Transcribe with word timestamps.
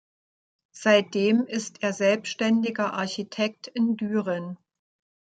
Seitdem 0.73 1.45
ist 1.45 1.83
er 1.83 1.93
selbständiger 1.93 2.93
Architekt 2.95 3.67
in 3.67 3.97
Düren. 3.97 4.57